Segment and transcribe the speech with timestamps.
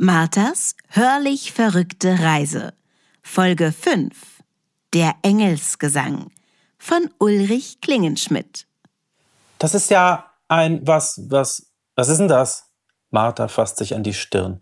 [0.00, 2.72] Marthas hörlich verrückte Reise.
[3.20, 4.14] Folge 5.
[4.94, 6.30] Der Engelsgesang
[6.78, 8.68] von Ulrich Klingenschmidt.
[9.58, 12.67] Das ist ja ein was, was, was ist denn das?
[13.10, 14.60] Martha fasst sich an die Stirn.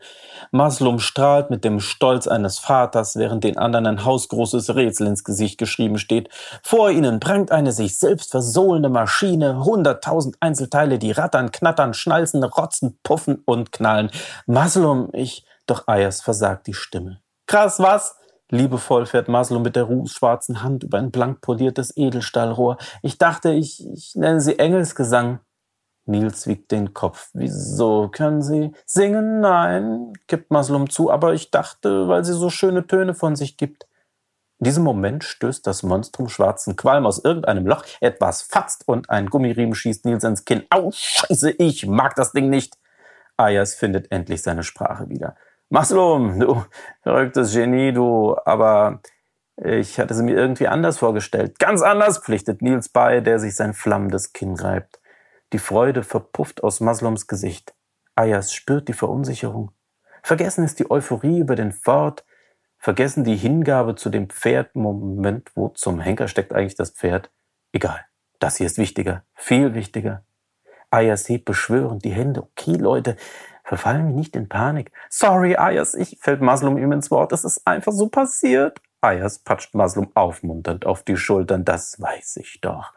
[0.51, 5.59] Maslum strahlt mit dem Stolz eines Vaters, während den anderen ein hausgroßes Rätsel ins Gesicht
[5.59, 6.29] geschrieben steht.
[6.63, 12.99] Vor ihnen prangt eine sich selbst versohlende Maschine, hunderttausend Einzelteile, die rattern, knattern, schnalzen, rotzen,
[13.03, 14.11] puffen und knallen.
[14.47, 15.45] Maslum, ich...
[15.67, 17.21] Doch Ayers versagt die Stimme.
[17.47, 18.17] Krass, was?
[18.51, 22.77] Liebevoll fährt Maslum mit der rußschwarzen Hand über ein blank poliertes Edelstahlrohr.
[23.03, 25.41] Ich dachte, ich, ich nenne sie Engelsgesang.
[26.07, 27.31] Nils wiegt den Kopf.
[27.33, 29.41] Wieso können Sie singen?
[29.41, 33.87] Nein, gibt Maslum zu, aber ich dachte, weil sie so schöne Töne von sich gibt.
[34.59, 39.29] In diesem Moment stößt das Monstrum schwarzen Qualm aus irgendeinem Loch, etwas fatzt und ein
[39.29, 40.65] Gummiriemen schießt Nils ins Kinn.
[40.71, 42.79] Au, scheiße, ich mag das Ding nicht.
[43.37, 45.37] Ayas findet endlich seine Sprache wieder.
[45.69, 46.65] Maslum, du
[47.03, 49.01] verrücktes Genie, du, aber
[49.63, 51.59] ich hatte sie mir irgendwie anders vorgestellt.
[51.59, 55.01] Ganz anders, pflichtet Nils bei, der sich sein flammendes Kinn reibt.
[55.53, 57.75] Die Freude verpufft aus Maslums Gesicht.
[58.15, 59.71] Ayas spürt die Verunsicherung.
[60.23, 62.25] Vergessen ist die Euphorie über den Fort,
[62.79, 64.75] vergessen die Hingabe zu dem Pferd.
[64.75, 67.31] Moment, wo zum Henker steckt eigentlich das Pferd?
[67.73, 68.05] Egal.
[68.39, 70.25] Das hier ist wichtiger, viel wichtiger.
[70.91, 72.43] Ayas hebt beschwörend die Hände.
[72.43, 73.17] Okay, Leute,
[73.65, 74.93] verfallen wir nicht in Panik.
[75.09, 77.33] Sorry, Ayas, ich fällt Maslum ihm ins Wort.
[77.33, 78.81] Es ist einfach so passiert.
[79.01, 81.65] Ayas patscht Maslum aufmunternd auf die Schultern.
[81.65, 82.93] Das weiß ich doch.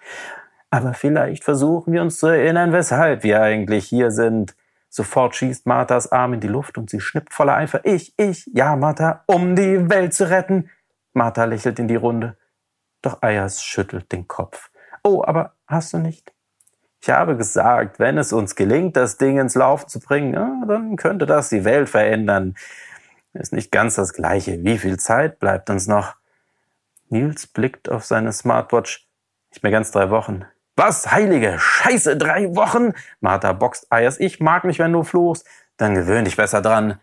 [0.70, 4.56] Aber vielleicht versuchen wir uns zu erinnern, weshalb wir eigentlich hier sind.
[4.90, 7.82] Sofort schießt Marthas Arm in die Luft und sie schnippt voller Eifer.
[7.86, 10.70] Ich, ich, ja, Martha, um die Welt zu retten.
[11.14, 12.38] Martha lächelt in die Runde.
[13.02, 14.70] Doch Ayas schüttelt den Kopf.
[15.04, 16.34] Oh, aber hast du nicht?
[17.02, 20.98] Ich habe gesagt, wenn es uns gelingt, das Ding ins Laufen zu bringen, ja, dann
[20.98, 22.56] könnte das die Welt verändern.
[23.34, 24.64] Ist nicht ganz das Gleiche.
[24.64, 26.16] Wie viel Zeit bleibt uns noch?
[27.10, 29.08] Nils blickt auf seine Smartwatch.
[29.52, 30.46] Nicht mehr ganz drei Wochen.
[30.80, 32.94] Was, heilige Scheiße, drei Wochen?
[33.20, 34.18] Martha boxt Eiers.
[34.18, 35.46] Ich mag nicht, wenn du fluchst.
[35.76, 37.02] Dann gewöhn dich besser dran.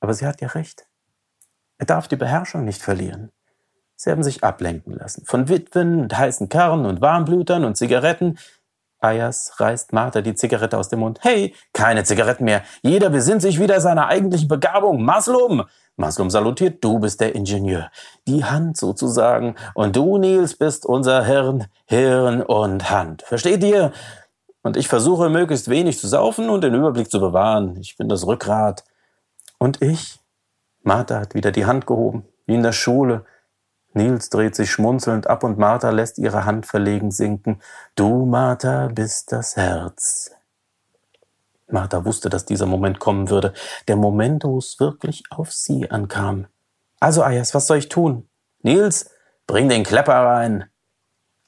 [0.00, 0.86] Aber sie hat ja recht.
[1.76, 3.30] Er darf die Beherrschung nicht verlieren.
[3.94, 5.26] Sie haben sich ablenken lassen.
[5.26, 8.38] Von Witwen und heißen Kernen und Warmblütern und Zigaretten.
[9.00, 11.18] Ayers reißt Martha die Zigarette aus dem Mund.
[11.20, 12.62] Hey, keine Zigaretten mehr.
[12.80, 15.04] Jeder besinnt sich wieder seiner eigentlichen Begabung.
[15.04, 15.64] Maslum!
[15.96, 17.90] Maslum salutiert, du bist der Ingenieur.
[18.26, 19.54] Die Hand sozusagen.
[19.74, 23.22] Und du, Nils, bist unser Hirn, Hirn und Hand.
[23.22, 23.92] Versteht ihr?
[24.62, 27.76] Und ich versuche möglichst wenig zu saufen und den Überblick zu bewahren.
[27.80, 28.84] Ich bin das Rückgrat.
[29.58, 30.18] Und ich?
[30.82, 33.24] Martha hat wieder die Hand gehoben, wie in der Schule.
[33.92, 37.60] Nils dreht sich schmunzelnd ab und Martha lässt ihre Hand verlegen sinken.
[37.94, 40.33] Du, Martha, bist das Herz.
[41.74, 43.52] Martha wusste, dass dieser Moment kommen würde.
[43.86, 46.46] Der Moment, wo es wirklich auf sie ankam.
[47.00, 48.26] Also, Ayas, was soll ich tun?
[48.62, 49.10] Nils,
[49.46, 50.64] bring den Klepper rein.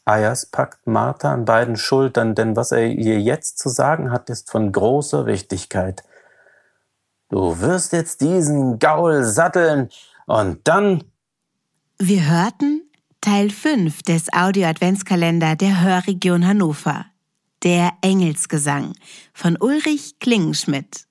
[0.05, 4.51] Ayas packt Martha an beiden Schultern, denn was er ihr jetzt zu sagen hat, ist
[4.51, 6.05] von großer Wichtigkeit.
[7.31, 9.89] Du wirst jetzt diesen Gaul satteln
[10.27, 11.03] und dann
[11.99, 12.83] wir hörten
[13.23, 17.07] Teil 5 des Audio-Adventskalender der Hörregion Hannover.
[17.63, 18.93] Der Engelsgesang
[19.33, 21.07] von Ulrich Klingenschmidt.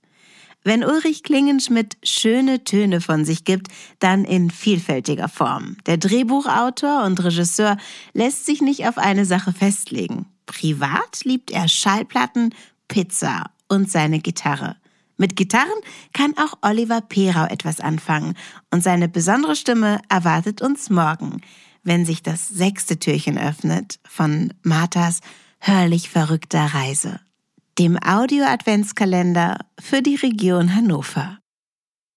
[0.64, 3.68] Wenn Ulrich Klingenschmidt schöne Töne von sich gibt,
[4.00, 5.78] dann in vielfältiger Form.
[5.86, 7.78] Der Drehbuchautor und Regisseur
[8.14, 10.28] lässt sich nicht auf eine Sache festlegen.
[10.46, 12.54] Privat liebt er Schallplatten,
[12.88, 14.76] Pizza und seine Gitarre.
[15.18, 15.82] Mit Gitarren
[16.14, 18.36] kann auch Oliver Perau etwas anfangen
[18.72, 21.42] und seine besondere Stimme erwartet uns morgen,
[21.84, 25.22] wenn sich das sechste Türchen öffnet von Marthas
[25.68, 27.20] hörlich verrückter Reise,
[27.80, 31.40] dem Audio-Adventskalender für die Region Hannover.